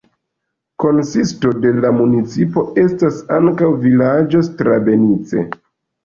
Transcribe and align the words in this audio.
Konsisto 0.83 1.49
de 1.65 1.73
la 1.83 1.91
municipo 1.97 2.63
estas 2.83 3.19
ankaŭ 3.35 3.69
vilaĝo 3.83 4.41
Strabenice. 4.49 5.45